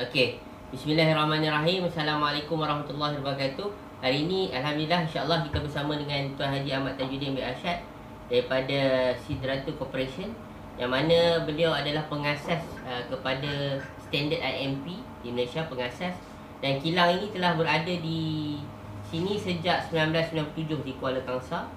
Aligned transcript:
Okey. 0.00 0.40
Bismillahirrahmanirrahim. 0.72 1.84
Assalamualaikum 1.84 2.56
warahmatullahi 2.56 3.20
wabarakatuh. 3.20 3.68
Hari 4.00 4.24
ini 4.24 4.48
alhamdulillah 4.48 5.04
insya-Allah 5.04 5.44
kita 5.44 5.60
bersama 5.60 5.92
dengan 5.92 6.24
Tuan 6.40 6.56
Haji 6.56 6.72
Ahmad 6.72 6.96
Tajuddin 6.96 7.36
bin 7.36 7.44
Arsyad 7.44 7.84
daripada 8.32 9.12
Sidratu 9.20 9.76
Corporation 9.76 10.32
yang 10.80 10.88
mana 10.88 11.44
beliau 11.44 11.76
adalah 11.76 12.08
pengasas 12.08 12.64
uh, 12.88 13.04
kepada 13.12 13.76
standard 14.00 14.40
IMP 14.40 15.04
di 15.20 15.36
Malaysia 15.36 15.68
pengasas 15.68 16.16
dan 16.64 16.80
kilang 16.80 17.20
ini 17.20 17.28
telah 17.36 17.60
berada 17.60 17.92
di 17.92 18.56
sini 19.04 19.36
sejak 19.36 19.84
1997 19.92 20.80
di 20.80 20.96
Kuala 20.96 21.20
Kangsar. 21.28 21.68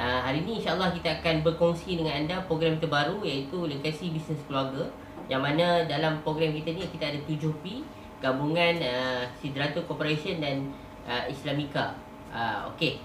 Uh, 0.00 0.24
hari 0.24 0.40
ini 0.40 0.64
insya-Allah 0.64 0.88
kita 0.96 1.20
akan 1.20 1.44
berkongsi 1.44 2.00
dengan 2.00 2.16
anda 2.16 2.40
program 2.48 2.80
terbaru 2.80 3.20
iaitu 3.28 3.68
Legacy 3.68 4.08
Business 4.08 4.40
Keluarga 4.48 4.88
yang 5.28 5.44
mana 5.44 5.84
dalam 5.84 6.24
program 6.24 6.56
kita 6.56 6.72
ni 6.72 6.88
kita 6.88 7.12
ada 7.12 7.20
7P 7.28 7.84
gabungan 8.18 8.80
uh, 8.82 9.22
Sidratu 9.38 9.84
Corporation 9.84 10.40
dan 10.42 10.72
uh, 11.04 11.24
Islamika. 11.28 11.94
Uh, 12.32 12.72
Okey. 12.74 12.98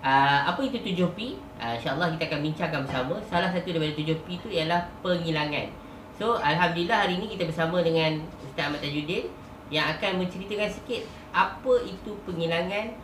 Uh, 0.00 0.40
apa 0.48 0.60
itu 0.64 0.80
7P? 0.80 1.36
Uh, 1.60 1.76
InsyaAllah 1.76 2.16
kita 2.16 2.32
akan 2.32 2.40
bincangkan 2.42 2.80
bersama. 2.88 3.14
Salah 3.28 3.52
satu 3.52 3.68
daripada 3.70 3.94
7P 3.94 4.26
itu 4.40 4.48
ialah 4.50 4.88
penghilangan. 5.04 5.68
So, 6.16 6.40
Alhamdulillah 6.40 7.04
hari 7.04 7.20
ini 7.20 7.28
kita 7.36 7.44
bersama 7.44 7.84
dengan 7.84 8.24
Ustaz 8.40 8.72
Ahmad 8.72 8.80
Tajuddin 8.80 9.28
yang 9.68 9.84
akan 9.92 10.24
menceritakan 10.24 10.70
sikit 10.72 11.04
apa 11.36 11.74
itu 11.84 12.16
penghilangan 12.24 12.96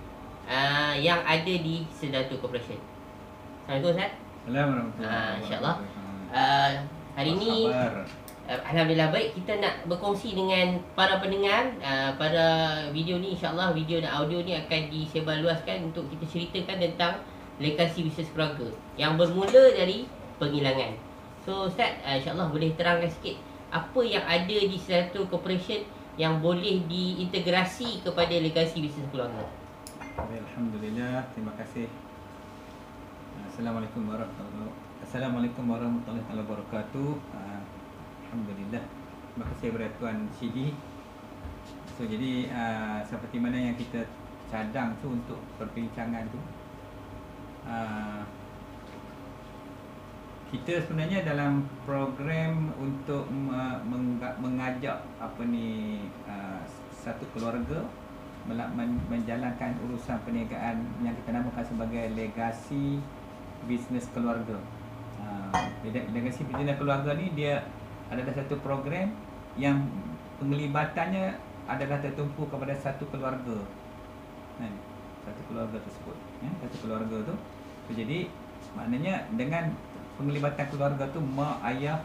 uh, 0.49 0.95
yang 0.97 1.21
ada 1.21 1.55
di 1.61 1.85
Sidratu 1.93 2.41
Corporation. 2.41 2.81
Assalamualaikum 3.69 3.93
Ustaz. 3.93 4.11
Assalamualaikum. 4.49 4.89
Uh, 5.05 5.33
InsyaAllah. 5.45 5.77
Uh, 6.33 6.73
hari 7.13 7.31
ini 7.37 7.53
Uh, 8.43 8.59
Alhamdulillah 8.67 9.15
baik 9.15 9.39
kita 9.39 9.63
nak 9.63 9.87
berkongsi 9.87 10.35
dengan 10.35 10.83
para 10.99 11.23
pendengar 11.23 11.79
uh, 11.79 12.11
pada 12.19 12.45
video 12.91 13.15
ni 13.23 13.39
insyaallah 13.39 13.71
video 13.71 14.03
dan 14.03 14.11
audio 14.19 14.43
ni 14.43 14.59
akan 14.59 14.91
disebarluaskan 14.91 15.95
untuk 15.95 16.11
kita 16.11 16.27
ceritakan 16.27 16.83
tentang 16.83 17.23
legasi 17.63 18.03
bisnes 18.03 18.27
keluarga 18.35 18.67
yang 18.99 19.15
bermula 19.15 19.71
dari 19.79 20.11
penghilangan. 20.43 20.99
So 21.47 21.71
Ustaz 21.71 22.03
uh, 22.03 22.19
insyaallah 22.19 22.51
boleh 22.51 22.75
terangkan 22.75 23.15
sikit 23.15 23.39
apa 23.71 24.01
yang 24.03 24.27
ada 24.27 24.59
di 24.59 24.79
satu 24.79 25.31
corporation 25.31 25.87
yang 26.19 26.43
boleh 26.43 26.83
diintegrasi 26.91 28.03
kepada 28.03 28.35
legasi 28.43 28.83
bisnes 28.83 29.07
keluarga. 29.15 29.47
Alhamdulillah, 30.19 31.31
terima 31.33 31.55
kasih. 31.57 31.87
Assalamualaikum 33.49 34.03
warahmatullahi 34.11 34.67
wabarakatuh. 34.67 35.07
Assalamualaikum 35.07 35.65
warahmatullahi 35.71 36.27
wabarakatuh. 36.27 37.09
Alhamdulillah. 38.33 38.81
Terima 39.29 39.45
kasih 39.53 39.67
kepada 39.77 39.93
Tuan. 40.01 40.25
So 41.93 42.09
jadi 42.09 42.49
uh, 42.49 43.05
seperti 43.05 43.37
mana 43.37 43.61
yang 43.61 43.77
kita 43.77 44.09
cadang 44.49 44.97
tu 45.05 45.13
untuk 45.13 45.37
perbincangan 45.61 46.25
tu. 46.33 46.41
Uh, 47.69 48.25
kita 50.49 50.81
sebenarnya 50.81 51.29
dalam 51.29 51.69
program 51.85 52.73
untuk 52.81 53.29
mengajak 54.41 55.05
apa 55.21 55.43
ni 55.45 56.01
uh, 56.25 56.65
satu 56.89 57.29
keluarga 57.37 57.85
menjalankan 59.13 59.77
urusan 59.85 60.17
perniagaan 60.25 60.81
yang 61.05 61.13
kita 61.21 61.37
namakan 61.37 61.69
sebagai 61.69 62.17
legasi 62.17 62.97
bisnes 63.69 64.09
keluarga. 64.17 64.57
Uh, 65.21 65.53
legasi 66.17 66.49
bisnes 66.49 66.81
keluarga 66.81 67.13
ni 67.13 67.29
dia 67.37 67.61
adalah 68.13 68.33
satu 68.37 68.61
program 68.61 69.09
yang 69.57 69.89
penglibatannya 70.37 71.33
adalah 71.65 71.99
tertumpu 72.05 72.45
kepada 72.53 72.77
satu 72.77 73.09
keluarga. 73.09 73.57
Kan? 74.61 74.73
Satu 75.25 75.41
keluarga 75.49 75.79
tersebut. 75.81 76.17
Ya? 76.45 76.51
Satu 76.61 76.77
keluarga 76.85 77.17
tu. 77.25 77.35
So, 77.89 77.91
jadi 77.97 78.29
maknanya 78.77 79.27
dengan 79.35 79.73
penglibatan 80.21 80.67
keluarga 80.69 81.05
tu 81.09 81.19
mak 81.25 81.65
ayah 81.73 82.05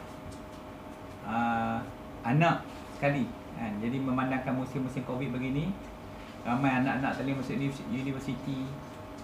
uh, 1.28 1.84
anak 2.24 2.64
sekali. 2.96 3.28
Kan? 3.60 3.76
Jadi 3.84 3.98
memandangkan 4.00 4.56
musim-musim 4.56 5.04
Covid 5.04 5.36
begini 5.36 5.76
ramai 6.48 6.72
anak-anak 6.80 7.12
tak 7.20 7.24
boleh 7.28 7.36
masuk 7.44 7.60
universiti. 7.92 8.64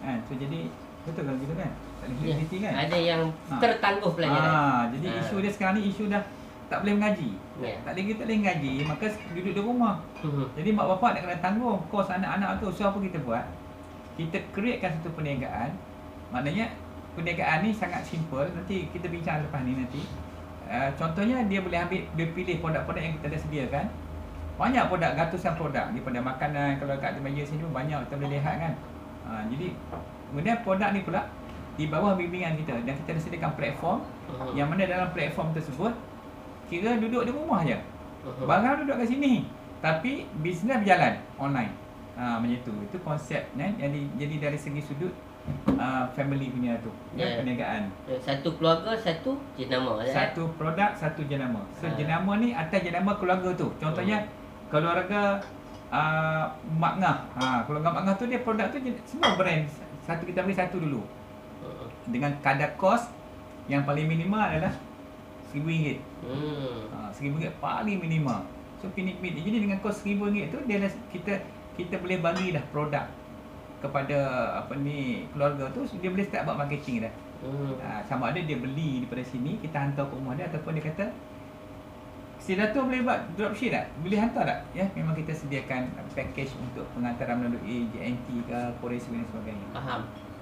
Kan? 0.04 0.20
So 0.28 0.36
jadi 0.36 0.68
betul 1.04 1.24
kan 1.24 1.36
gitu 1.40 1.54
kan? 1.56 1.72
Tak 2.04 2.06
boleh 2.12 2.18
universiti 2.20 2.58
kan? 2.60 2.74
Ada 2.76 2.98
yang 3.00 3.22
ha. 3.48 3.56
tertangguh 3.64 4.12
pelajaran. 4.12 4.52
Ha, 4.52 4.92
jadi 4.92 5.08
ha. 5.08 5.20
isu 5.24 5.36
dia 5.40 5.52
sekarang 5.56 5.74
ni 5.80 5.82
isu 5.88 6.04
dah 6.12 6.24
tak 6.72 6.84
boleh 6.84 6.94
mengaji. 7.00 7.32
Yeah. 7.60 7.78
Tak 7.84 7.96
boleh 7.96 8.06
kita 8.12 8.22
boleh 8.26 8.38
mengaji, 8.44 8.74
maka 8.88 9.06
duduk 9.32 9.54
di 9.54 9.62
rumah. 9.62 9.96
Uh-huh. 10.24 10.48
Jadi 10.56 10.70
mak 10.74 10.86
bapak 10.96 11.10
nak 11.16 11.22
kena 11.28 11.38
tanggung 11.44 11.80
kos 11.88 12.10
anak-anak 12.10 12.60
tu. 12.64 12.68
So 12.74 12.90
apa 12.90 12.98
kita 13.00 13.18
buat? 13.22 13.46
Kita 14.20 14.38
createkan 14.54 15.00
satu 15.02 15.10
perniagaan. 15.18 15.74
Maknanya 16.34 16.74
perniagaan 17.14 17.66
ni 17.66 17.72
sangat 17.74 18.06
simple. 18.06 18.46
Nanti 18.54 18.90
kita 18.90 19.10
bincang 19.10 19.46
lepas 19.46 19.62
ni 19.66 19.74
nanti. 19.78 20.02
Uh, 20.64 20.90
contohnya 20.96 21.44
dia 21.46 21.60
boleh 21.60 21.78
ambil 21.78 22.02
dia 22.16 22.28
pilih 22.32 22.56
produk-produk 22.64 23.02
yang 23.04 23.14
kita 23.22 23.28
dah 23.36 23.42
sediakan. 23.42 23.86
Banyak 24.54 24.86
produk, 24.86 25.12
ratusan 25.18 25.54
produk 25.58 25.86
daripada 25.90 26.20
makanan 26.22 26.78
kalau 26.78 26.94
kat 27.02 27.18
meja 27.20 27.42
sini 27.42 27.66
pun 27.66 27.74
banyak 27.74 28.00
kita 28.06 28.16
boleh 28.22 28.32
lihat 28.38 28.56
kan. 28.62 28.74
Uh, 29.24 29.44
jadi 29.50 29.68
kemudian 30.30 30.58
produk 30.62 30.90
ni 30.94 31.02
pula 31.02 31.22
di 31.74 31.90
bawah 31.90 32.14
bimbingan 32.14 32.54
kita 32.62 32.86
dan 32.86 32.94
kita 33.02 33.18
dah 33.18 33.24
sediakan 33.26 33.52
platform 33.58 34.00
uh-huh. 34.30 34.54
yang 34.54 34.70
mana 34.70 34.86
dalam 34.86 35.10
platform 35.10 35.58
tersebut 35.58 35.94
kira 36.82 36.98
duduk 36.98 37.30
di 37.30 37.32
rumah 37.36 37.62
je. 37.62 37.78
Uh-huh. 38.24 38.48
Barang 38.50 38.82
duduk 38.82 38.98
kat 39.04 39.08
sini. 39.12 39.46
Tapi 39.84 40.26
bisnes 40.40 40.80
berjalan 40.80 41.20
online. 41.36 41.74
Ha, 42.16 42.40
macam 42.40 42.60
tu. 42.64 42.74
Itu 42.88 42.98
konsep 43.04 43.42
kan 43.58 43.76
yang 43.76 43.92
di, 43.92 44.08
jadi 44.16 44.48
dari 44.48 44.58
segi 44.58 44.80
sudut 44.80 45.12
uh, 45.76 46.08
family 46.16 46.48
punya 46.54 46.80
tu. 46.80 46.88
Yeah. 47.20 47.36
Ya, 47.36 47.44
perniagaan. 47.44 47.84
Ya, 48.08 48.18
satu 48.24 48.56
keluarga, 48.56 48.96
satu 48.96 49.36
jenama. 49.60 50.00
Ya? 50.08 50.14
Satu 50.14 50.48
produk, 50.56 50.96
satu 50.96 51.22
jenama. 51.28 51.62
So 51.76 51.90
ha. 51.90 51.94
jenama 52.00 52.40
ni 52.40 52.56
atas 52.56 52.80
jenama 52.80 53.18
keluarga 53.20 53.52
tu. 53.54 53.68
Contohnya 53.76 54.24
uh-huh. 54.24 54.70
keluarga 54.72 55.44
uh, 55.92 56.48
Mak 56.80 56.94
Ngah. 57.04 57.18
Ha, 57.36 57.46
keluarga 57.68 57.90
Mak 57.92 58.04
Ngah 58.08 58.16
tu 58.16 58.26
dia 58.32 58.40
produk 58.40 58.72
tu 58.72 58.80
semua 59.04 59.36
brand. 59.36 59.68
Satu 60.08 60.24
kita 60.24 60.48
beli 60.48 60.56
satu 60.56 60.80
dulu. 60.80 61.04
Uh-huh. 61.04 61.88
Dengan 62.08 62.32
kadar 62.40 62.80
kos 62.80 63.12
yang 63.68 63.84
paling 63.84 64.08
minimal 64.08 64.40
adalah 64.40 64.72
RM1,000. 65.54 65.98
Hmm. 66.26 66.80
Ha, 66.92 66.98
RM1,000 67.14 67.54
paling 67.62 67.98
minima. 68.02 68.44
So 68.82 68.90
pinit-pinit. 68.92 69.46
Jadi 69.46 69.58
dengan 69.70 69.78
kos 69.80 70.04
RM1,000 70.04 70.52
tu 70.52 70.60
dia 70.66 70.78
kita 71.14 71.34
kita 71.74 71.96
boleh 71.98 72.18
bagi 72.22 72.54
dah 72.54 72.64
produk 72.70 73.06
kepada 73.82 74.18
apa 74.64 74.74
ni 74.80 75.28
keluarga 75.36 75.68
tu 75.76 75.84
dia 76.00 76.10
boleh 76.10 76.26
start 76.26 76.44
buat 76.50 76.58
marketing 76.58 77.06
dah. 77.06 77.14
Hmm. 77.44 77.76
Ha, 77.80 78.02
sama 78.08 78.34
ada 78.34 78.40
dia 78.40 78.58
beli 78.58 79.04
daripada 79.04 79.24
sini 79.24 79.62
kita 79.62 79.76
hantar 79.78 80.10
ke 80.10 80.14
rumah 80.16 80.34
dia 80.34 80.48
ataupun 80.48 80.80
dia 80.80 80.86
kata 80.90 81.06
Sila 82.44 82.76
tu 82.76 82.84
boleh 82.84 83.08
buat 83.08 83.24
dropship 83.40 83.72
tak? 83.72 83.88
Boleh 84.04 84.20
hantar 84.20 84.44
tak? 84.44 84.60
Ya, 84.76 84.84
memang 85.00 85.16
kita 85.16 85.32
sediakan 85.32 85.88
package 86.12 86.52
untuk 86.60 86.84
pengantaran 86.92 87.40
melalui 87.40 87.88
JNT 87.96 88.52
ke 88.52 88.60
Korea 88.84 89.00
dan 89.00 89.24
sebagainya. 89.32 89.66
Faham. 89.72 90.02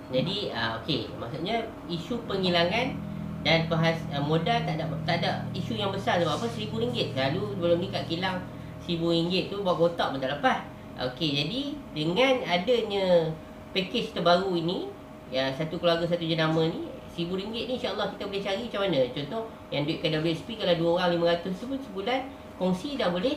Jadi, 0.09 0.49
uh, 0.49 0.81
okey, 0.81 1.13
maksudnya 1.21 1.61
isu 1.85 2.25
penghilangan 2.25 2.97
dan 3.41 3.65
perhas, 3.65 3.97
uh, 4.13 4.21
modal 4.21 4.61
tak 4.61 4.77
ada 4.77 4.85
tak 5.01 5.15
ada 5.25 5.41
isu 5.57 5.73
yang 5.73 5.89
besar 5.89 6.21
sebab 6.21 6.37
apa? 6.37 6.45
Seribu 6.53 6.77
ringgit. 6.77 7.17
Lalu 7.17 7.57
sebelum 7.57 7.77
ni 7.81 7.87
kat 7.89 8.05
kilang 8.05 8.37
seribu 8.85 9.09
ringgit 9.09 9.49
tu 9.49 9.65
buat 9.65 9.77
kotak 9.77 10.13
pun 10.13 10.19
tak 10.21 10.37
lepas. 10.37 10.59
Okey, 11.01 11.29
jadi 11.33 11.61
dengan 11.97 12.33
adanya 12.45 13.33
package 13.73 14.13
terbaru 14.13 14.53
ini 14.53 14.93
yang 15.33 15.49
satu 15.55 15.81
keluarga 15.81 16.05
satu 16.05 16.21
jenama 16.21 16.69
ni 16.69 16.85
seribu 17.09 17.39
ringgit 17.39 17.65
ni 17.65 17.81
insyaAllah 17.81 18.13
kita 18.13 18.29
boleh 18.29 18.41
cari 18.45 18.61
macam 18.69 18.81
mana? 18.85 18.99
Contoh 19.09 19.43
yang 19.73 19.83
duit 19.89 19.97
KWSP 20.05 20.61
kalau 20.61 20.75
dua 20.77 20.89
orang 21.01 21.09
lima 21.17 21.25
ratus 21.33 21.53
tu 21.57 21.65
pun 21.65 21.79
sebulan 21.81 22.19
kongsi 22.61 22.99
dah 23.01 23.09
boleh 23.09 23.35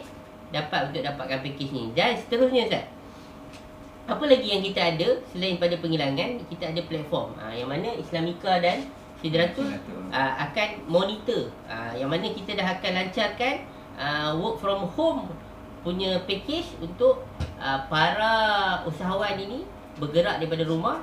dapat 0.52 0.92
untuk 0.92 1.02
dapatkan 1.02 1.38
package 1.40 1.72
ni. 1.72 1.84
Dan 1.96 2.12
seterusnya 2.20 2.68
Ustaz. 2.68 2.84
Apa 4.04 4.28
lagi 4.28 4.52
yang 4.52 4.60
kita 4.60 4.80
ada 4.84 5.08
selain 5.32 5.56
pada 5.56 5.80
penghilangan? 5.80 6.36
Kita 6.52 6.76
ada 6.76 6.80
platform. 6.84 7.40
Ha, 7.40 7.56
yang 7.56 7.72
mana 7.72 7.88
Islamika 7.96 8.60
dan 8.60 8.84
Sidratul 9.24 9.72
uh, 10.12 10.32
akan 10.36 10.84
monitor. 10.84 11.48
Uh, 11.64 11.96
yang 11.96 12.12
mana 12.12 12.28
kita 12.28 12.60
dah 12.60 12.76
akan 12.76 12.92
lancarkan 12.92 13.64
uh, 13.96 14.36
work 14.36 14.60
from 14.60 14.84
home 14.92 15.32
punya 15.80 16.20
package 16.28 16.76
untuk 16.76 17.24
uh, 17.56 17.80
para 17.88 18.32
usahawan 18.84 19.40
ini 19.40 19.64
bergerak 19.96 20.44
daripada 20.44 20.68
rumah. 20.68 21.00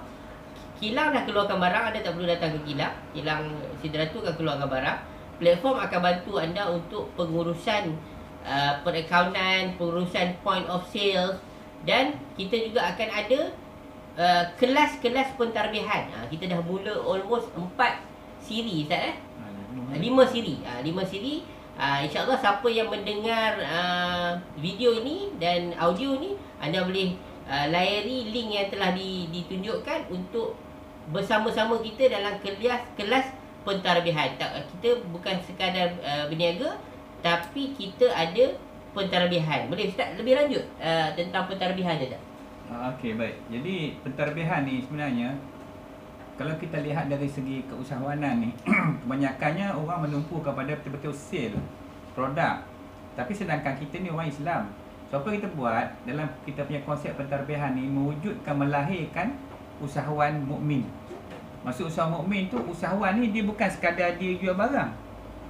Kilang 0.78 1.18
dah 1.18 1.26
keluarkan 1.26 1.58
barang 1.58 1.84
anda 1.90 2.00
tak 2.06 2.14
perlu 2.14 2.30
datang 2.30 2.62
ke 2.62 2.74
kilang. 2.74 2.94
Kilang 3.18 3.58
Sidratul 3.82 4.22
akan 4.22 4.38
keluarkan 4.38 4.70
barang. 4.70 5.00
Platform 5.42 5.78
akan 5.82 6.00
bantu 6.06 6.34
anda 6.38 6.64
untuk 6.70 7.10
pengurusan 7.18 7.98
uh, 8.46 8.86
perakaunan 8.86 9.74
pengurusan 9.82 10.38
point 10.46 10.70
of 10.70 10.86
sales. 10.94 11.42
Dan 11.90 12.22
kita 12.38 12.70
juga 12.70 12.86
akan 12.94 13.10
ada 13.10 13.40
uh, 14.14 14.46
kelas-kelas 14.62 15.34
pentarbihan. 15.42 16.06
Uh, 16.14 16.26
kita 16.30 16.46
dah 16.46 16.62
mula 16.62 17.02
almost 17.02 17.50
4 17.58 18.11
siri 18.42 18.84
Ustaz 18.84 19.14
eh? 19.14 19.16
Ha, 19.16 19.96
lima 20.02 20.26
siri. 20.26 20.60
Ha, 20.66 20.82
lima 20.82 21.06
siri. 21.06 21.62
uh, 21.82 21.98
InsyaAllah 22.04 22.38
siapa 22.38 22.68
yang 22.70 22.88
mendengar 22.92 23.58
uh, 23.62 24.38
video 24.62 24.94
ini 25.02 25.34
dan 25.42 25.74
audio 25.78 26.18
ni 26.22 26.38
Anda 26.62 26.86
boleh 26.86 27.18
uh, 27.50 27.66
layari 27.74 28.30
link 28.30 28.50
yang 28.54 28.68
telah 28.70 28.94
di, 28.94 29.30
ditunjukkan 29.34 30.14
Untuk 30.14 30.54
bersama-sama 31.10 31.82
kita 31.82 32.12
dalam 32.12 32.38
kelas 32.44 32.82
kelas 32.94 33.26
pentarbihan 33.66 34.38
Kita 34.38 34.90
bukan 35.10 35.36
sekadar 35.42 35.98
uh, 36.06 36.26
berniaga 36.30 36.78
Tapi 37.26 37.74
kita 37.74 38.14
ada 38.14 38.54
pentarbihan 38.94 39.66
Boleh 39.72 39.90
Ustaz 39.90 40.14
lebih 40.20 40.38
lanjut 40.38 40.64
uh, 40.78 41.10
tentang 41.18 41.50
pentarbihan 41.50 41.98
je 41.98 42.14
tak? 42.14 42.22
Okey 42.72 43.20
baik. 43.20 43.36
Jadi 43.52 44.00
pentarbihan 44.00 44.64
ni 44.64 44.80
sebenarnya 44.80 45.36
kalau 46.42 46.58
kita 46.58 46.82
lihat 46.82 47.06
dari 47.06 47.30
segi 47.30 47.62
keusahawanan 47.70 48.42
ni 48.42 48.50
kebanyakannya 49.06 49.78
orang 49.78 50.10
menumpu 50.10 50.42
kepada 50.42 50.74
betul-betul 50.74 51.14
sale 51.14 51.54
produk. 52.18 52.66
Tapi 53.14 53.30
sedangkan 53.30 53.78
kita 53.78 54.02
ni 54.02 54.10
orang 54.10 54.26
Islam. 54.26 54.74
So 55.14 55.22
apa 55.22 55.38
kita 55.38 55.54
buat 55.54 56.02
dalam 56.10 56.26
kita 56.42 56.66
punya 56.66 56.82
konsep 56.82 57.14
pentarbihan 57.14 57.78
ni 57.78 57.86
mewujudkan 57.86 58.58
melahirkan 58.58 59.38
usahawan 59.86 60.42
mukmin. 60.42 60.90
Maksud 61.62 61.94
usahawan 61.94 62.26
mukmin 62.26 62.50
tu 62.50 62.58
usahawan 62.66 63.22
ni 63.22 63.30
dia 63.30 63.46
bukan 63.46 63.70
sekadar 63.70 64.18
dia 64.18 64.34
jual 64.42 64.58
barang. 64.58 64.90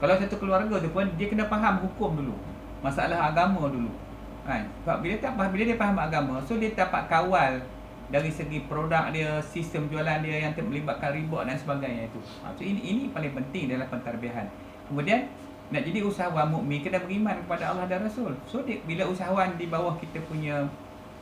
Kalau 0.03 0.19
satu 0.19 0.43
keluarga 0.43 0.75
tu 0.75 0.91
pun 0.91 1.07
dia 1.15 1.31
kena 1.31 1.47
faham 1.47 1.87
hukum 1.87 2.19
dulu. 2.19 2.35
Masalah 2.83 3.31
agama 3.31 3.71
dulu. 3.71 3.95
Kan? 4.43 4.67
Sebab 4.83 4.99
bila 4.99 5.15
tak 5.23 5.39
bila 5.39 5.63
dia 5.63 5.79
faham 5.79 5.95
agama, 5.95 6.43
so 6.43 6.59
dia 6.59 6.75
dapat 6.75 7.07
kawal 7.07 7.63
dari 8.11 8.27
segi 8.27 8.67
produk 8.67 9.07
dia, 9.15 9.39
sistem 9.39 9.87
jualan 9.87 10.19
dia 10.19 10.43
yang 10.43 10.53
melibatkan 10.53 11.15
riba 11.15 11.47
dan 11.47 11.55
sebagainya 11.55 12.11
itu. 12.11 12.19
Ha, 12.43 12.51
so 12.51 12.61
ini 12.61 12.83
ini 12.83 13.03
paling 13.09 13.31
penting 13.31 13.71
dalam 13.71 13.87
pentarbihan. 13.87 14.45
Kemudian 14.91 15.31
nak 15.71 15.87
jadi 15.87 16.03
usahawan 16.03 16.51
mukmin 16.51 16.83
kena 16.83 16.99
beriman 16.99 17.39
kepada 17.47 17.71
Allah 17.71 17.87
dan 17.87 18.03
Rasul. 18.03 18.35
So 18.43 18.67
dia, 18.67 18.83
bila 18.83 19.07
usahawan 19.07 19.55
di 19.55 19.71
bawah 19.71 19.95
kita 19.95 20.19
punya 20.27 20.67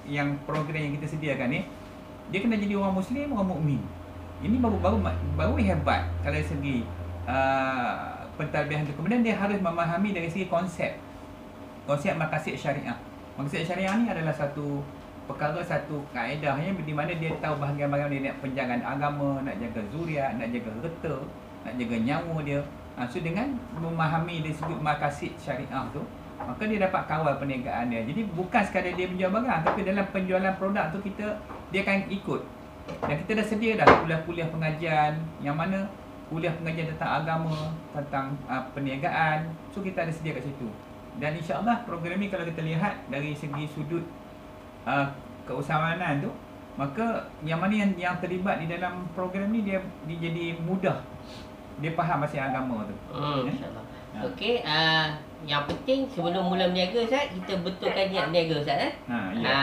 yang 0.10 0.34
program 0.50 0.82
yang 0.82 0.98
kita 0.98 1.06
sediakan 1.06 1.54
ni, 1.54 1.62
dia 2.34 2.42
kena 2.42 2.58
jadi 2.58 2.74
orang 2.74 2.98
muslim, 2.98 3.38
orang 3.38 3.50
mukmin. 3.54 3.82
Ini 4.42 4.58
baru 4.58 4.82
baru 4.82 4.98
baru 5.38 5.54
hebat 5.62 6.10
kalau 6.26 6.42
segi 6.42 6.82
uh, 7.30 8.26
pentarbihan 8.34 8.82
itu. 8.82 8.98
Kemudian 8.98 9.22
dia 9.22 9.38
harus 9.38 9.62
memahami 9.62 10.18
dari 10.18 10.26
segi 10.26 10.50
konsep 10.50 10.98
konsep 11.86 12.18
makasid 12.18 12.58
syariah. 12.58 12.98
Maksud 13.38 13.62
syariah 13.62 13.94
ni 14.02 14.10
adalah 14.10 14.34
satu 14.34 14.82
perkara 15.30 15.62
satu 15.62 16.02
kaedah 16.10 16.58
yang 16.58 16.74
di 16.74 16.90
mana 16.90 17.14
dia 17.14 17.30
tahu 17.38 17.62
bahagian-bahagian 17.62 18.18
dia 18.18 18.34
nak 18.34 18.42
penjagaan 18.42 18.82
agama, 18.82 19.46
nak 19.46 19.62
jaga 19.62 19.82
zuriat, 19.94 20.34
nak 20.42 20.50
jaga 20.50 20.74
harta, 20.82 21.16
nak 21.62 21.74
jaga 21.78 21.96
nyawa 22.02 22.36
dia. 22.42 22.60
Ha, 22.98 23.06
so 23.06 23.22
dengan 23.22 23.54
memahami 23.78 24.42
dia 24.42 24.58
sebut 24.58 24.82
makasid 24.82 25.38
syariah 25.38 25.86
tu, 25.94 26.02
maka 26.42 26.66
dia 26.66 26.82
dapat 26.82 27.06
kawal 27.06 27.38
perniagaan 27.38 27.94
dia. 27.94 28.02
Jadi 28.10 28.26
bukan 28.34 28.62
sekadar 28.66 28.98
dia 28.98 29.06
menjual 29.06 29.30
barang, 29.30 29.62
tapi 29.70 29.80
dalam 29.86 30.06
penjualan 30.10 30.54
produk 30.58 30.90
tu 30.90 31.00
kita 31.06 31.38
dia 31.70 31.86
akan 31.86 32.10
ikut. 32.10 32.42
Dan 33.06 33.16
kita 33.22 33.32
dah 33.38 33.46
sedia 33.46 33.72
dah 33.78 33.86
kuliah-kuliah 34.02 34.50
pengajian 34.50 35.14
yang 35.46 35.54
mana 35.54 35.86
kuliah 36.26 36.50
pengajian 36.58 36.90
tentang 36.98 37.22
agama, 37.22 37.70
tentang 37.94 38.34
uh, 38.50 38.66
perniagaan. 38.74 39.46
So 39.70 39.86
kita 39.86 40.10
ada 40.10 40.12
sedia 40.12 40.34
kat 40.34 40.50
situ. 40.50 40.66
Dan 41.22 41.38
insyaAllah 41.38 41.86
program 41.86 42.18
ni 42.18 42.34
kalau 42.34 42.50
kita 42.50 42.66
lihat 42.66 43.06
dari 43.14 43.38
segi 43.38 43.70
sudut 43.70 44.02
uh, 44.90 45.06
keusahawanan 45.46 46.26
tu 46.26 46.32
Maka 46.80 47.28
yang 47.44 47.60
mana 47.60 47.76
yang, 47.76 47.92
yang 48.00 48.16
terlibat 48.24 48.64
di 48.64 48.72
dalam 48.72 49.04
program 49.14 49.52
ni 49.54 49.62
dia, 49.62 49.84
dia 50.10 50.18
jadi 50.18 50.58
mudah 50.64 50.98
Dia 51.84 51.92
faham 51.94 52.26
masih 52.26 52.40
agama 52.42 52.88
tu 52.90 52.96
hmm, 53.14 53.46
ya? 53.46 53.52
InsyaAllah 53.54 53.86
ha. 53.86 54.20
Okey, 54.32 54.66
uh, 54.66 55.08
yang 55.46 55.64
penting 55.70 56.10
sebelum 56.10 56.50
mula 56.50 56.72
berniaga 56.72 57.06
Ustaz 57.06 57.30
Kita 57.36 57.62
betulkan 57.62 58.10
niat 58.10 58.34
berniaga 58.34 58.54
Ustaz 58.66 58.80
eh? 58.90 58.94
ha, 59.12 59.18
ya. 59.36 59.46
ha, 59.46 59.58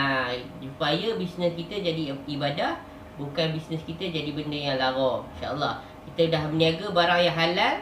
Supaya 0.62 1.08
bisnes 1.18 1.52
kita 1.58 1.74
jadi 1.82 2.14
ibadah 2.14 2.78
Bukan 3.16 3.56
bisnes 3.56 3.80
kita 3.88 4.12
jadi 4.12 4.30
benda 4.36 4.56
yang 4.56 4.76
lara 4.76 5.24
InsyaAllah 5.36 5.74
Kita 6.12 6.22
dah 6.30 6.42
berniaga 6.52 6.86
barang 6.92 7.20
yang 7.24 7.36
halal 7.36 7.74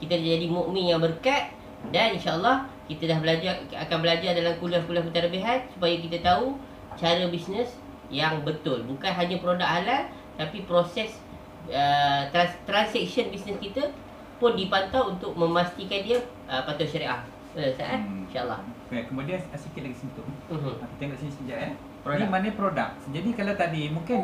Kita 0.00 0.14
jadi 0.16 0.46
mukmin 0.48 0.88
yang 0.96 1.00
berkat 1.04 1.52
Dan 1.92 2.16
insyaAllah 2.16 2.78
kita 2.88 3.04
dah 3.04 3.20
belajar 3.20 3.52
akan 3.68 3.98
belajar 4.00 4.32
dalam 4.32 4.56
kuliah-kuliah 4.56 5.04
penterbihan 5.04 5.60
supaya 5.76 5.94
kita 6.00 6.24
tahu 6.24 6.56
cara 6.98 7.24
bisnes 7.30 7.70
yang 8.10 8.42
betul 8.42 8.82
bukan 8.84 9.12
hanya 9.14 9.38
produk 9.38 9.68
halal 9.68 10.10
tapi 10.34 10.66
proses 10.66 11.22
uh, 11.70 12.26
trans- 12.34 12.60
transaction 12.66 13.30
bisnes 13.30 13.56
kita 13.62 13.94
pun 14.42 14.54
dipantau 14.54 15.14
untuk 15.14 15.34
memastikan 15.34 16.02
dia 16.02 16.18
uh, 16.50 16.62
patuh 16.66 16.86
syariah 16.86 17.22
betul 17.54 17.70
tak 17.78 17.88
eh? 17.94 18.00
hmm. 18.02 18.26
insyaallah 18.28 18.60
okay, 18.90 19.02
kemudian 19.06 19.38
sikit 19.54 19.82
lagi 19.86 19.96
sentuh 19.96 20.26
uh-huh. 20.50 20.74
kita 20.74 20.94
tengok 20.98 21.16
sini 21.22 21.30
sekejap 21.32 21.58
eh 21.62 21.72
produk. 22.02 22.18
ini 22.18 22.26
mana 22.26 22.48
produk 22.54 22.90
jadi 23.14 23.28
kalau 23.34 23.54
tadi 23.54 23.82
mungkin 23.90 24.18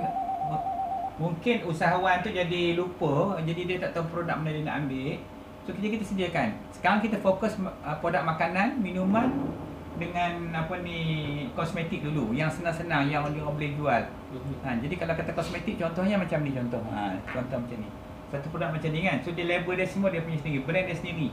mungkin 1.15 1.57
usahawan 1.71 2.27
tu 2.27 2.31
jadi 2.35 2.75
lupa 2.75 3.39
jadi 3.47 3.61
dia 3.71 3.77
tak 3.79 3.95
tahu 3.95 4.19
produk 4.19 4.35
mana 4.35 4.51
dia 4.51 4.67
nak 4.67 4.83
ambil 4.83 5.15
So 5.65 5.73
kita 5.73 5.97
kita 5.97 6.05
sediakan. 6.05 6.49
Sekarang 6.77 7.01
kita 7.01 7.17
fokus 7.25 7.57
uh, 7.57 7.97
produk 8.05 8.21
makanan, 8.21 8.85
minuman 8.85 9.33
dengan 9.95 10.51
apa 10.51 10.75
ni 10.83 10.99
kosmetik 11.55 12.03
dulu 12.03 12.35
yang 12.35 12.51
senang-senang 12.51 13.07
yang 13.07 13.23
dia 13.31 13.43
orang 13.43 13.55
boleh 13.55 13.73
jual. 13.79 14.03
Mhm. 14.35 14.55
Ha, 14.67 14.69
jadi 14.83 14.95
kalau 14.99 15.15
kata 15.15 15.31
kosmetik 15.31 15.79
contohnya 15.79 16.19
macam 16.19 16.43
ni 16.43 16.51
contoh. 16.51 16.83
Ha, 16.91 17.15
contoh 17.31 17.59
macam 17.63 17.79
ni. 17.79 17.89
Satu 18.35 18.47
produk 18.51 18.75
macam 18.75 18.91
ni 18.91 19.01
kan. 19.07 19.17
So 19.23 19.31
dia 19.31 19.47
label 19.47 19.79
dia 19.79 19.87
semua 19.87 20.11
dia 20.11 20.27
punya 20.27 20.39
sendiri, 20.43 20.67
brand 20.67 20.87
dia 20.91 20.97
sendiri. 20.99 21.29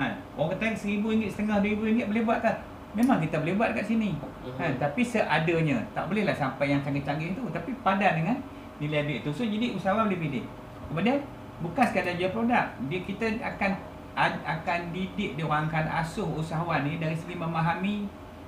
Ha, 0.00 0.16
orang 0.40 0.56
kata 0.56 0.72
RM1,000 0.72 1.28
setengah 1.28 1.56
RM2,000 1.60 2.08
boleh 2.08 2.22
buat 2.24 2.40
tak? 2.40 2.56
Memang 2.96 3.20
kita 3.20 3.40
boleh 3.40 3.54
buat 3.60 3.68
kat 3.76 3.84
sini. 3.84 4.16
Ha, 4.56 4.64
tapi 4.80 5.00
seadanya. 5.04 5.84
Tak 5.92 6.08
bolehlah 6.08 6.36
sampai 6.36 6.72
yang 6.72 6.80
canggih-canggih 6.80 7.36
tu. 7.36 7.44
Tapi 7.52 7.76
padan 7.84 8.24
dengan 8.24 8.36
nilai 8.80 9.04
duit 9.04 9.20
tu. 9.20 9.30
So 9.36 9.44
jadi 9.44 9.76
usahawan 9.76 10.08
boleh 10.08 10.20
pilih. 10.20 10.44
Kemudian 10.88 11.20
bukan 11.60 11.84
sekadar 11.84 12.16
jual 12.16 12.32
produk 12.32 12.66
dia 12.88 13.00
kita 13.04 13.26
akan 13.38 13.91
akan 14.18 14.80
didik 14.92 15.40
dia 15.40 15.44
orang 15.48 15.72
akan 15.72 15.88
asuh 16.04 16.28
usahawan 16.36 16.84
ni 16.84 17.00
dari 17.00 17.16
segi 17.16 17.32
memahami 17.32 18.04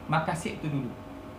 makasid 0.09 0.61
tu 0.61 0.69
dulu. 0.69 0.93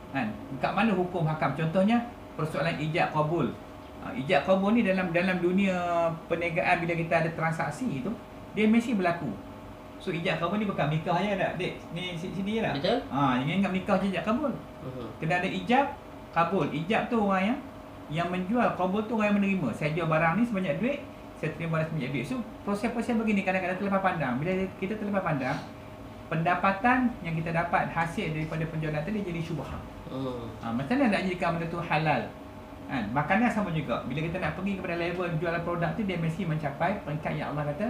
Kan? 0.10 0.34
Kat 0.58 0.74
mana 0.74 0.96
hukum 0.98 1.28
hakam? 1.30 1.54
Contohnya 1.54 2.02
persoalan 2.34 2.74
ijab 2.82 3.14
kabul. 3.14 3.54
Ha, 4.02 4.14
ijab 4.18 4.42
kabul 4.46 4.74
ni 4.74 4.82
dalam 4.82 5.14
dalam 5.14 5.38
dunia 5.42 6.10
perniagaan 6.26 6.82
bila 6.82 6.94
kita 6.98 7.14
ada 7.26 7.30
transaksi 7.38 8.02
tu 8.02 8.12
dia 8.58 8.66
mesti 8.66 8.98
berlaku. 8.98 9.30
So 10.02 10.10
ijab 10.10 10.42
kabul 10.42 10.58
ni 10.58 10.66
bukan 10.66 10.90
nikah 10.90 11.22
aja 11.22 11.38
tak? 11.38 11.52
Dek 11.62 11.74
ni 11.94 12.18
sini 12.18 12.58
je 12.58 12.62
lah 12.66 12.74
betul. 12.74 12.98
Ha 13.14 13.38
jangan 13.42 13.58
ingat 13.62 13.74
nikah 13.78 13.96
je 14.02 14.08
ijab 14.10 14.26
kabul. 14.26 14.52
Uh-huh. 14.86 15.08
kena 15.22 15.38
ada 15.38 15.50
ijab 15.50 15.86
kabul. 16.34 16.66
Ijab 16.74 17.14
tu 17.14 17.22
orang 17.22 17.54
yang 17.54 17.60
yang 18.06 18.28
menjual 18.30 18.74
kabul 18.74 19.06
tu 19.06 19.18
orang 19.22 19.34
yang 19.34 19.38
menerima. 19.38 19.70
Saya 19.78 19.94
jual 19.94 20.10
barang 20.10 20.34
ni 20.42 20.44
sebanyak 20.46 20.76
duit 20.82 21.00
saya 21.36 21.52
terima 21.56 21.80
balas 21.80 21.92
minyak 21.92 22.16
duit. 22.16 22.26
So, 22.26 22.40
proses-proses 22.64 23.20
begini 23.20 23.44
kadang-kadang 23.44 23.76
terlepas 23.76 24.02
pandang. 24.02 24.40
Bila 24.40 24.56
kita 24.80 24.96
terlepas 24.96 25.24
pandang, 25.24 25.58
pendapatan 26.32 27.12
yang 27.22 27.36
kita 27.38 27.52
dapat 27.52 27.92
hasil 27.92 28.34
daripada 28.34 28.64
penjualan 28.72 29.04
tadi 29.04 29.20
jadi 29.22 29.42
syubah. 29.44 29.70
Hmm. 30.10 30.48
Ha, 30.64 30.72
macam 30.72 30.96
mana 30.96 31.12
nak 31.12 31.22
jadikan 31.28 31.60
benda 31.60 31.68
tu 31.68 31.80
halal? 31.84 32.22
Kan? 32.88 33.04
Makanan 33.12 33.50
sama 33.52 33.70
juga. 33.76 34.00
Bila 34.08 34.20
kita 34.24 34.38
nak 34.40 34.56
pergi 34.56 34.80
kepada 34.80 34.96
level 34.96 35.28
jualan 35.38 35.62
produk 35.68 35.92
tu, 35.94 36.02
dia 36.08 36.18
mesti 36.18 36.42
mencapai 36.48 37.04
peringkat 37.04 37.34
yang 37.36 37.52
Allah 37.54 37.68
kata, 37.74 37.88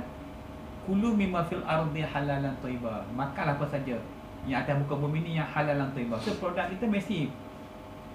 Kulu 0.86 1.18
mimma 1.18 1.42
fil 1.50 1.66
ardi 1.66 2.06
halalan 2.06 2.54
toiba. 2.62 3.02
Makanlah 3.10 3.58
apa 3.58 3.66
saja 3.66 3.98
yang 4.46 4.62
atas 4.62 4.78
muka 4.78 4.94
bumi 4.94 5.26
ni 5.26 5.32
yang 5.34 5.50
halalan 5.50 5.90
toiba. 5.98 6.14
So, 6.22 6.38
produk 6.38 6.70
kita 6.70 6.86
mesti 6.86 7.30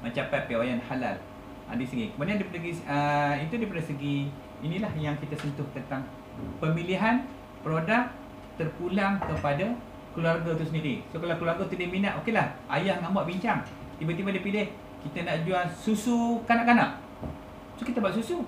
mencapai 0.06 0.46
piawaian 0.46 0.78
halal. 0.78 1.18
Ha, 1.66 1.74
di 1.74 1.86
sini. 1.86 2.14
Kemudian 2.14 2.38
daripada 2.38 2.62
segi, 2.62 2.72
uh, 2.86 3.34
itu 3.42 3.54
daripada 3.58 3.82
segi 3.82 4.14
inilah 4.60 4.92
yang 4.96 5.16
kita 5.18 5.36
sentuh 5.36 5.66
tentang 5.72 6.04
pemilihan 6.60 7.24
produk 7.60 8.08
terpulang 8.56 9.20
kepada 9.20 9.72
keluarga 10.12 10.50
tu 10.56 10.64
sendiri. 10.66 11.00
So 11.12 11.22
kalau 11.22 11.36
keluarga 11.38 11.62
tu 11.64 11.76
dia 11.78 11.88
minat, 11.88 12.18
okeylah, 12.20 12.52
ayah 12.76 13.00
dengan 13.00 13.14
mak 13.14 13.24
bincang. 13.28 13.64
Tiba-tiba 13.96 14.32
dia 14.34 14.42
pilih 14.42 14.66
kita 15.06 15.18
nak 15.24 15.36
jual 15.48 15.64
susu 15.72 16.44
kanak-kanak. 16.44 17.00
So 17.80 17.88
kita 17.88 18.04
buat 18.04 18.12
susu. 18.12 18.44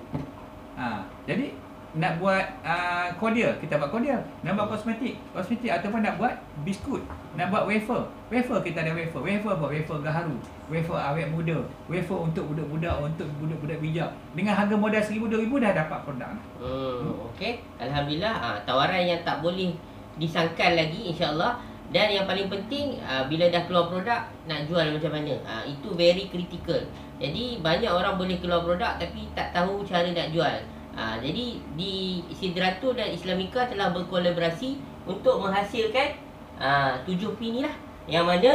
Ha, 0.77 1.05
jadi 1.25 1.53
nak 1.93 2.17
buat 2.17 2.41
uh, 2.65 3.13
cordial, 3.21 3.53
kita 3.61 3.77
buat 3.77 3.93
cordial. 3.93 4.17
Nak 4.41 4.57
buat 4.57 4.73
kosmetik, 4.73 5.21
kosmetik 5.29 5.69
ataupun 5.69 6.01
nak 6.01 6.17
buat 6.17 6.33
biskut, 6.65 7.05
nak 7.37 7.53
buat 7.53 7.69
wafer. 7.69 8.09
Wafer 8.33 8.59
kita 8.65 8.81
ada 8.81 8.97
wafer. 8.97 9.21
Wafer 9.21 9.53
buat 9.61 9.69
wafer 9.69 9.97
gaharu. 10.01 10.33
Wafer 10.73 10.97
awet 10.97 11.29
muda. 11.29 11.61
Wafer 11.85 12.17
untuk 12.17 12.49
budak-budak, 12.49 12.97
untuk 12.97 13.29
budak-budak 13.37 13.77
bijak. 13.77 14.09
Dengan 14.33 14.57
harga 14.57 14.73
modal 14.73 15.05
RM1,000, 15.05 15.53
dah 15.53 15.71
dapat 15.85 15.99
produk. 16.01 16.33
Hmm, 16.57 17.29
okey. 17.33 17.61
Alhamdulillah, 17.77 18.33
ha, 18.41 18.57
tawaran 18.65 19.03
yang 19.05 19.21
tak 19.21 19.45
boleh 19.45 19.77
disangkal 20.17 20.73
lagi 20.73 21.13
insya-Allah. 21.13 21.61
Dan 21.93 22.09
yang 22.09 22.25
paling 22.25 22.49
penting 22.49 22.97
uh, 23.05 23.29
bila 23.29 23.53
dah 23.53 23.69
keluar 23.69 23.85
produk 23.93 24.25
nak 24.49 24.65
jual 24.65 24.97
macam 24.97 25.13
mana. 25.13 25.37
Uh, 25.45 25.61
itu 25.69 25.93
very 25.93 26.25
critical. 26.25 26.81
Jadi 27.21 27.61
banyak 27.61 27.91
orang 27.93 28.17
boleh 28.17 28.41
keluar 28.41 28.65
produk 28.65 28.97
tapi 28.97 29.29
tak 29.37 29.53
tahu 29.53 29.85
cara 29.85 30.09
nak 30.09 30.33
jual. 30.33 30.57
Ha, 30.93 31.17
jadi 31.17 31.57
di 31.73 32.21
Sidratul 32.29 32.93
dan 32.93 33.09
Islamika 33.09 33.65
telah 33.65 33.89
berkolaborasi 33.89 34.77
untuk 35.09 35.41
menghasilkan 35.41 36.21
uh, 36.61 37.01
7P 37.09 37.41
ni 37.49 37.61
lah. 37.65 37.73
Yang 38.05 38.25
mana 38.29 38.53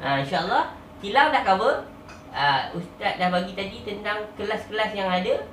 uh, 0.00 0.16
InsyaAllah 0.24 0.64
Kilang 0.96 1.28
dah 1.28 1.44
cover 1.44 1.84
uh, 2.32 2.72
Ustaz 2.72 3.20
dah 3.20 3.28
bagi 3.28 3.52
tadi 3.52 3.84
tentang 3.84 4.24
kelas-kelas 4.40 4.96
yang 4.96 5.12
ada. 5.12 5.44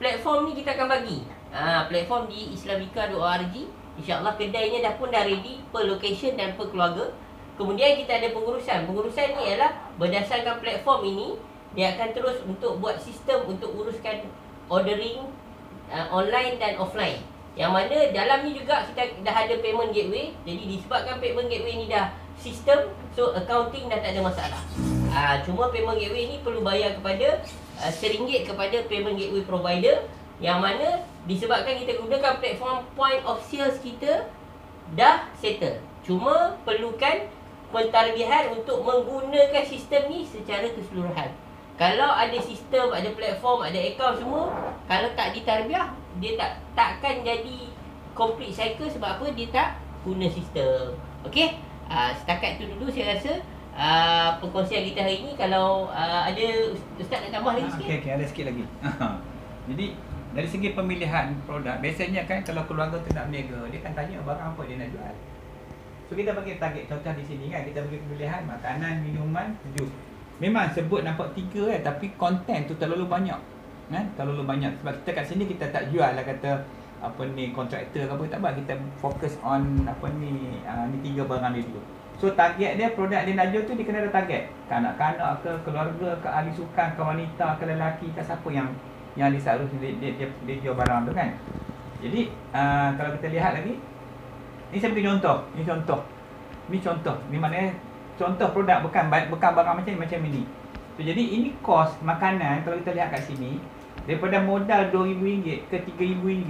Platform 0.00 0.48
ni 0.48 0.52
kita 0.56 0.72
akan 0.80 0.88
bagi. 0.88 1.28
Uh, 1.52 1.84
Platform 1.92 2.24
di 2.32 2.56
islamika.org 2.56 3.54
InsyaAllah 4.00 4.32
kedainya 4.40 4.80
dah 4.80 4.94
pun 4.96 5.12
dah 5.12 5.24
ready 5.24 5.60
Per 5.68 5.84
location 5.84 6.40
dan 6.40 6.56
per 6.56 6.72
keluarga. 6.72 7.12
Kemudian 7.60 8.00
kita 8.00 8.16
ada 8.16 8.32
pengurusan. 8.32 8.88
Pengurusan 8.88 9.36
ni 9.36 9.52
ialah 9.52 9.72
Berdasarkan 9.96 10.60
platform 10.60 11.00
ini 11.08 11.28
Dia 11.72 11.96
akan 11.96 12.12
terus 12.12 12.36
untuk 12.44 12.84
buat 12.84 13.00
sistem 13.00 13.48
Untuk 13.48 13.72
uruskan 13.72 14.28
ordering 14.68 15.24
uh, 15.90 16.06
Online 16.12 16.56
dan 16.58 16.78
offline. 16.78 17.20
Yang 17.56 17.72
mana 17.72 17.96
dalam 18.12 18.38
ni 18.44 18.52
juga 18.52 18.84
Kita 18.84 19.02
dah 19.24 19.32
ada 19.32 19.54
payment 19.64 19.88
gateway 19.88 20.28
Jadi 20.44 20.76
disebabkan 20.76 21.16
payment 21.16 21.48
gateway 21.48 21.80
ni 21.80 21.88
dah 21.88 22.12
Sistem 22.36 22.92
So 23.16 23.32
accounting 23.32 23.88
dah 23.88 23.96
tak 23.96 24.12
ada 24.12 24.20
masalah. 24.20 24.60
Uh, 25.08 25.40
Cuma 25.40 25.72
payment 25.72 25.96
gateway 25.96 26.28
ni 26.28 26.44
perlu 26.44 26.60
bayar 26.60 27.00
kepada 27.00 27.40
uh, 27.80 27.88
Seringgit 27.88 28.44
kepada 28.44 28.84
payment 28.92 29.16
gateway 29.16 29.40
provider 29.40 30.04
Yang 30.36 30.58
mana 30.60 30.88
Disebabkan 31.24 31.80
kita 31.80 31.96
gunakan 31.96 32.44
platform 32.44 32.84
point 32.92 33.24
of 33.24 33.40
sales 33.40 33.80
kita 33.80 34.28
Dah 34.94 35.26
settle. 35.42 35.82
Cuma 36.06 36.54
perlukan 36.62 37.26
pentarbihan 37.74 38.54
untuk 38.54 38.86
menggunakan 38.86 39.66
sistem 39.66 40.06
ni 40.06 40.22
secara 40.22 40.70
keseluruhan. 40.70 41.34
Kalau 41.76 42.08
ada 42.08 42.38
sistem, 42.40 42.88
ada 42.88 43.08
platform, 43.12 43.68
ada 43.68 43.76
akaun 43.76 44.16
semua, 44.16 44.48
kalau 44.88 45.12
tak 45.12 45.36
ditarbiah, 45.36 45.92
dia 46.16 46.32
tak 46.40 46.56
takkan 46.72 47.20
jadi 47.20 47.68
complete 48.16 48.56
cycle 48.56 48.88
sebab 48.88 49.20
apa? 49.20 49.26
Dia 49.36 49.46
tak 49.52 49.68
guna 50.00 50.24
sistem. 50.32 50.96
Okey? 51.28 51.60
Uh, 51.86 52.10
setakat 52.16 52.58
tu 52.58 52.66
dulu 52.66 52.90
saya 52.90 53.14
rasa 53.14 53.38
uh, 53.76 54.40
perkongsian 54.42 54.82
kita 54.90 55.06
hari 55.06 55.22
ni 55.22 55.38
kalau 55.38 55.86
uh, 55.92 56.22
ada 56.26 56.74
ustaz 56.98 57.22
nak 57.28 57.30
tambah 57.38 57.52
lagi 57.60 57.70
sikit. 57.76 57.86
Okey, 57.86 57.98
okay, 58.00 58.12
ada 58.16 58.24
sikit 58.24 58.44
lagi. 58.48 58.64
jadi 59.70 59.86
dari 60.32 60.48
segi 60.48 60.68
pemilihan 60.72 61.26
produk, 61.44 61.76
biasanya 61.78 62.24
kan 62.24 62.40
kalau 62.42 62.64
keluarga 62.64 62.96
tu 63.04 63.12
nak 63.12 63.28
berniaga, 63.28 63.68
dia 63.68 63.80
kan 63.84 63.92
tanya 63.92 64.16
barang 64.24 64.48
apa 64.56 64.62
dia 64.64 64.76
nak 64.80 64.90
jual. 64.96 65.14
So 66.06 66.12
kita 66.14 66.30
bagi 66.32 66.56
target 66.56 66.84
contoh 66.88 67.12
di 67.18 67.24
sini 67.26 67.46
kan 67.52 67.62
kita 67.68 67.84
bagi 67.84 67.98
pilihan 68.00 68.42
makanan, 68.48 68.94
minuman, 69.04 69.52
jus. 69.76 69.92
Memang 70.36 70.68
sebut 70.68 71.00
nampak 71.00 71.32
tiga 71.32 71.72
kan 71.72 71.94
tapi 71.94 72.12
konten 72.20 72.68
tu 72.68 72.76
terlalu 72.76 73.08
banyak. 73.08 73.40
Kan? 73.88 74.04
Terlalu 74.18 74.42
banyak 74.44 74.72
sebab 74.82 74.92
kita 75.02 75.10
kat 75.22 75.24
sini 75.24 75.44
kita 75.48 75.70
tak 75.72 75.88
jual 75.88 76.10
lah 76.12 76.24
kata 76.26 76.60
apa 76.96 77.22
ni 77.36 77.52
kontraktor 77.52 78.08
ke 78.08 78.12
apa 78.12 78.24
tak 78.24 78.40
apa 78.40 78.56
kita 78.56 78.72
fokus 78.98 79.36
on 79.44 79.84
apa 79.84 80.08
ni 80.16 80.58
uh, 80.64 80.88
ni 80.88 80.96
tiga 81.04 81.28
barang 81.28 81.52
ni 81.52 81.60
dulu. 81.64 81.80
So 82.16 82.32
target 82.32 82.80
dia 82.80 82.96
produk 82.96 83.28
dia 83.28 83.36
nak 83.36 83.52
jual 83.52 83.68
tu 83.68 83.76
dia 83.76 83.84
kena 83.84 84.00
ada 84.04 84.10
target. 84.10 84.48
Kanak-kanak 84.68 85.44
ke 85.44 85.52
keluarga 85.64 86.08
ke 86.20 86.28
ahli 86.28 86.50
sukan 86.56 86.88
ke 86.96 87.02
wanita 87.04 87.46
ke 87.60 87.64
lelaki 87.68 88.08
ke 88.16 88.20
siapa 88.24 88.48
yang 88.48 88.68
yang 89.16 89.32
diseharuskan 89.32 89.80
dia, 89.80 89.92
dia, 89.96 90.10
dia, 90.20 90.28
dia 90.44 90.56
jual 90.60 90.76
barang 90.76 91.08
tu 91.08 91.12
kan. 91.12 91.32
Jadi 92.00 92.28
uh, 92.52 92.92
kalau 92.96 93.10
kita 93.20 93.28
lihat 93.32 93.52
lagi 93.60 93.76
ini 94.72 94.78
saya 94.82 94.90
beri 94.92 95.04
contoh. 95.06 95.36
Ini 95.54 95.62
contoh. 95.62 96.00
Ini 96.66 96.78
contoh. 96.82 97.16
Ini 97.30 97.36
maknanya 97.38 97.70
contoh 98.16 98.48
produk 98.52 98.80
bukan 98.82 99.08
bukan 99.30 99.50
barang 99.52 99.74
macam 99.80 99.90
ni 99.92 100.00
macam 100.00 100.20
ini. 100.24 100.42
So, 100.96 101.04
jadi 101.04 101.20
ini 101.20 101.52
kos 101.60 102.00
makanan 102.00 102.64
kalau 102.64 102.80
kita 102.80 102.96
lihat 102.96 103.12
kat 103.12 103.28
sini 103.28 103.60
daripada 104.08 104.40
modal 104.40 104.88
RM2,000 104.88 105.68
ke 105.68 105.76
RM3,000 105.84 106.48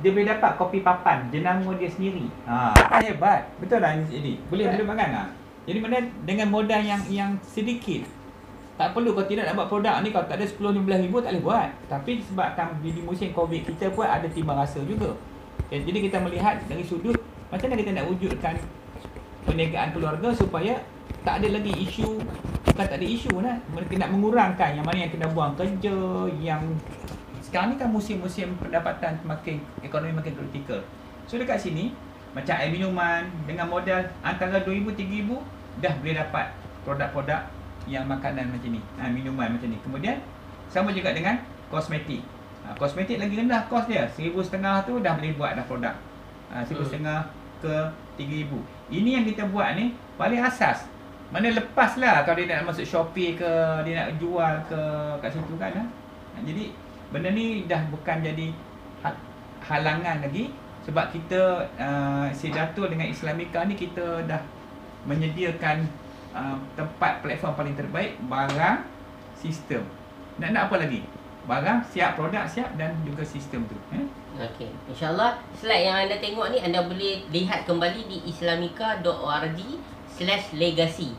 dia 0.00 0.10
boleh 0.16 0.28
dapat 0.32 0.56
kopi 0.56 0.80
papan 0.80 1.28
jenama 1.28 1.76
dia 1.76 1.88
sendiri. 1.92 2.28
Ha, 2.48 2.72
hebat. 3.04 3.52
Betul 3.60 3.84
lah 3.84 3.96
ini. 3.96 4.40
Boleh 4.48 4.72
boleh 4.72 4.86
makan 4.88 5.08
ah. 5.12 5.28
Jadi 5.68 5.78
mana 5.80 6.00
dengan 6.24 6.48
modal 6.48 6.80
yang 6.80 7.04
yang 7.12 7.36
sedikit 7.44 8.08
tak 8.80 8.96
perlu 8.96 9.12
kau 9.12 9.28
tidak 9.28 9.44
nak 9.44 9.60
buat 9.60 9.68
produk 9.68 10.00
ni 10.00 10.08
kalau 10.08 10.24
tak 10.24 10.40
ada 10.40 10.48
10 10.48 10.56
15 10.56 11.04
ribu 11.04 11.20
tak 11.20 11.36
boleh 11.36 11.44
buat. 11.44 11.68
Tapi 11.84 12.24
sebabkan 12.24 12.80
di 12.80 13.00
musim 13.04 13.28
Covid 13.36 13.68
kita 13.68 13.92
pun 13.92 14.08
ada 14.08 14.24
timbang 14.24 14.56
rasa 14.56 14.80
juga. 14.88 15.12
Jadi 15.68 16.08
kita 16.08 16.16
melihat 16.24 16.56
dari 16.64 16.80
sudut 16.80 17.16
macam 17.52 17.66
mana 17.68 17.76
kita 17.76 17.92
nak 17.92 18.08
wujudkan 18.08 18.54
perniagaan 19.50 19.90
keluarga 19.90 20.30
supaya 20.30 20.78
tak 21.26 21.42
ada 21.42 21.58
lagi 21.58 21.74
isu 21.82 22.22
bukan 22.70 22.86
tak 22.86 22.98
ada 23.02 23.06
isu 23.06 23.34
lah. 23.42 23.58
Mereka 23.74 23.98
nak 23.98 24.10
mengurangkan 24.14 24.70
yang 24.78 24.86
mana 24.86 25.04
yang 25.04 25.12
kena 25.12 25.26
buang 25.34 25.58
kerja 25.58 25.96
yang 26.38 26.62
sekarang 27.42 27.74
ni 27.74 27.76
kan 27.82 27.90
musim-musim 27.90 28.54
pendapatan 28.62 29.18
makin 29.26 29.58
ekonomi 29.82 30.14
makin 30.14 30.38
kritikal. 30.38 30.78
So 31.26 31.34
dekat 31.34 31.58
sini 31.58 31.90
macam 32.30 32.54
air 32.62 32.70
minuman 32.70 33.26
dengan 33.42 33.66
modal 33.66 34.06
antara 34.22 34.62
2000 34.62 34.86
3000 34.94 35.82
dah 35.82 35.92
boleh 35.98 36.14
dapat 36.14 36.46
produk-produk 36.86 37.42
yang 37.90 38.06
makanan 38.06 38.54
macam 38.54 38.70
ni. 38.70 38.80
Ha, 39.02 39.10
minuman 39.10 39.50
macam 39.50 39.66
ni. 39.66 39.78
Kemudian 39.82 40.22
sama 40.70 40.94
juga 40.94 41.10
dengan 41.10 41.42
kosmetik. 41.68 42.22
Ha, 42.62 42.78
kosmetik 42.78 43.18
lagi 43.18 43.34
rendah 43.34 43.66
kos 43.66 43.90
dia. 43.90 44.06
1500 44.06 44.86
tu 44.86 45.02
dah 45.02 45.18
boleh 45.18 45.34
buat 45.34 45.58
dah 45.58 45.66
produk. 45.66 45.94
Ha, 46.54 46.62
1500 46.62 47.02
hmm. 47.02 47.22
ke 47.60 47.74
3000 48.14 48.79
ini 48.90 49.16
yang 49.16 49.24
kita 49.24 49.46
buat 49.48 49.78
ni 49.78 49.94
paling 50.18 50.42
asas 50.42 50.90
mana 51.30 51.46
lepas 51.54 51.94
lah 52.02 52.26
kalau 52.26 52.42
dia 52.42 52.50
nak 52.50 52.74
masuk 52.74 52.82
Shopee 52.82 53.38
ke 53.38 53.50
dia 53.86 53.94
nak 54.02 54.18
jual 54.18 54.54
ke 54.66 54.80
kat 55.22 55.30
situ 55.30 55.54
kan 55.54 55.70
ha? 55.78 55.84
jadi 56.42 56.74
benda 57.14 57.30
ni 57.30 57.70
dah 57.70 57.78
bukan 57.90 58.18
jadi 58.18 58.50
ha-, 59.06 59.20
halangan 59.62 60.26
lagi 60.26 60.50
sebab 60.82 61.14
kita 61.14 61.70
uh, 61.78 62.26
Sedatul 62.34 62.90
dengan 62.90 63.06
Islamika 63.06 63.62
ni 63.62 63.78
kita 63.78 64.26
dah 64.26 64.42
menyediakan 65.06 65.86
uh, 66.34 66.58
tempat 66.74 67.22
platform 67.22 67.54
paling 67.54 67.74
terbaik 67.78 68.18
barang 68.26 68.82
sistem 69.38 69.86
nak 70.42 70.50
nak 70.50 70.62
apa 70.66 70.82
lagi 70.82 71.06
barang 71.46 71.78
siap 71.94 72.18
produk 72.18 72.44
siap 72.50 72.74
dan 72.74 72.90
juga 73.06 73.22
sistem 73.22 73.64
tu 73.70 73.78
eh? 73.94 74.02
Okey, 74.38 74.70
insyaAllah 74.86 75.42
slide 75.58 75.90
yang 75.90 76.06
anda 76.06 76.14
tengok 76.22 76.54
ni 76.54 76.62
anda 76.62 76.86
boleh 76.86 77.26
lihat 77.34 77.66
kembali 77.66 78.06
di 78.06 78.18
islamika.org 78.30 79.58
slash 80.06 80.54
legacy. 80.54 81.10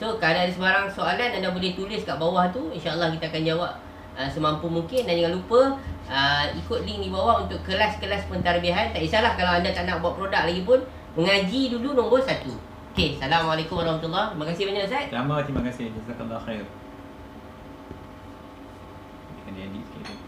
So, 0.00 0.16
kalau 0.16 0.38
ada 0.38 0.48
sebarang 0.48 0.88
soalan 0.88 1.28
anda 1.28 1.52
boleh 1.52 1.76
tulis 1.76 2.06
kat 2.08 2.16
bawah 2.16 2.48
tu. 2.48 2.72
InsyaAllah 2.72 3.12
kita 3.12 3.28
akan 3.28 3.42
jawab 3.44 3.72
uh, 4.16 4.28
semampu 4.32 4.64
mungkin. 4.64 5.04
Dan 5.04 5.18
jangan 5.20 5.34
lupa 5.36 5.60
uh, 6.08 6.44
ikut 6.56 6.88
link 6.88 7.04
di 7.04 7.10
bawah 7.12 7.44
untuk 7.44 7.60
kelas-kelas 7.68 8.24
pentarbihan. 8.32 8.96
Tak 8.96 9.00
kisahlah 9.04 9.36
kalau 9.36 9.60
anda 9.60 9.68
tak 9.74 9.84
nak 9.84 10.00
buat 10.00 10.16
produk 10.16 10.48
lagi 10.48 10.64
pun. 10.64 10.80
Mengaji 11.20 11.74
dulu 11.74 11.92
nombor 11.92 12.24
satu. 12.24 12.54
Okey, 12.96 13.20
Assalamualaikum 13.20 13.76
warahmatullahi 13.76 14.32
Terima 14.32 14.46
kasih 14.48 14.62
banyak 14.66 14.84
Ustaz. 14.88 15.06
Sama, 15.12 15.36
terima 15.44 15.62
kasih. 15.68 15.86
Jazakallah 15.92 16.40
khair. 16.48 16.64
Kita 19.44 19.50
edit 19.58 19.84
sikit. 19.84 20.20